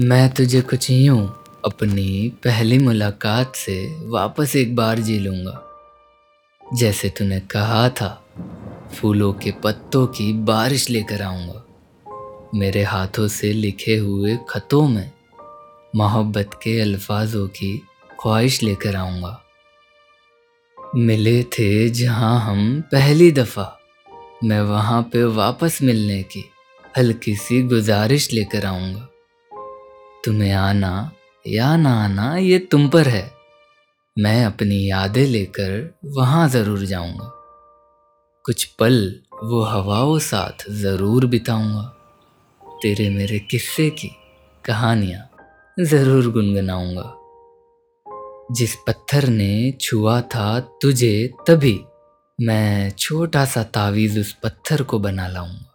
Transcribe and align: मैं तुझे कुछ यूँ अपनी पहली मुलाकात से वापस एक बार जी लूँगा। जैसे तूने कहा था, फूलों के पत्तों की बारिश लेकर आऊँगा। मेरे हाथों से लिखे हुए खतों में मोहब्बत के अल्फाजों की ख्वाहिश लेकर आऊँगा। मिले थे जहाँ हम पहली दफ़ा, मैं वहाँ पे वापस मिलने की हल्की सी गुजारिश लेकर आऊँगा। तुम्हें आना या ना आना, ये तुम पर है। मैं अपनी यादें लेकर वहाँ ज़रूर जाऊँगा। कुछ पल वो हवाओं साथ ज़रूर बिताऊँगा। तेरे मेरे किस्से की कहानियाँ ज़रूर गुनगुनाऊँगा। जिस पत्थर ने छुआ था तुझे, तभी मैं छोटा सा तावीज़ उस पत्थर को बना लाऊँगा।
मैं 0.00 0.30
तुझे 0.30 0.60
कुछ 0.60 0.90
यूँ 0.90 1.44
अपनी 1.64 2.28
पहली 2.44 2.78
मुलाकात 2.78 3.56
से 3.56 3.74
वापस 4.08 4.56
एक 4.56 4.76
बार 4.76 4.98
जी 4.98 5.18
लूँगा। 5.18 5.62
जैसे 6.74 7.08
तूने 7.08 7.40
कहा 7.40 7.88
था, 7.88 8.24
फूलों 8.94 9.32
के 9.32 9.52
पत्तों 9.52 10.06
की 10.06 10.32
बारिश 10.32 10.90
लेकर 10.90 11.22
आऊँगा। 11.22 11.64
मेरे 12.54 12.82
हाथों 12.82 13.28
से 13.28 13.52
लिखे 13.52 13.96
हुए 13.96 14.38
खतों 14.48 14.88
में 14.88 15.10
मोहब्बत 15.96 16.50
के 16.54 16.80
अल्फाजों 16.80 17.48
की 17.48 17.76
ख्वाहिश 18.20 18.62
लेकर 18.62 18.96
आऊँगा। 18.96 19.40
मिले 20.96 21.42
थे 21.42 21.88
जहाँ 21.90 22.40
हम 22.40 22.80
पहली 22.80 23.32
दफ़ा, 23.32 23.80
मैं 24.44 24.60
वहाँ 24.60 25.02
पे 25.02 25.24
वापस 25.24 25.78
मिलने 25.82 26.22
की 26.22 26.44
हल्की 26.98 27.36
सी 27.36 27.62
गुजारिश 27.62 28.32
लेकर 28.32 28.66
आऊँगा। 28.66 29.08
तुम्हें 30.24 30.52
आना 30.52 31.10
या 31.46 31.76
ना 31.76 32.04
आना, 32.04 32.36
ये 32.36 32.58
तुम 32.58 32.88
पर 32.88 33.08
है। 33.08 33.30
मैं 34.18 34.44
अपनी 34.44 34.90
यादें 34.90 35.26
लेकर 35.26 35.94
वहाँ 36.04 36.48
ज़रूर 36.48 36.78
जाऊँगा। 36.78 37.30
कुछ 38.44 38.64
पल 38.64 39.20
वो 39.44 39.62
हवाओं 39.62 40.18
साथ 40.18 40.70
ज़रूर 40.70 41.26
बिताऊँगा। 41.26 41.82
तेरे 42.82 43.08
मेरे 43.10 43.38
किस्से 43.38 43.90
की 43.90 44.10
कहानियाँ 44.64 45.28
ज़रूर 45.84 46.30
गुनगुनाऊँगा। 46.32 47.18
जिस 48.54 48.74
पत्थर 48.74 49.28
ने 49.28 49.72
छुआ 49.80 50.20
था 50.20 50.60
तुझे, 50.60 51.30
तभी 51.46 51.80
मैं 52.40 52.90
छोटा 52.90 53.44
सा 53.44 53.62
तावीज़ 53.62 54.20
उस 54.20 54.32
पत्थर 54.32 54.82
को 54.82 54.98
बना 54.98 55.28
लाऊँगा। 55.28 55.71